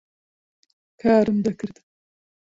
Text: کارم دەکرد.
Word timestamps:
کارم 1.01 1.37
دەکرد. 1.45 1.75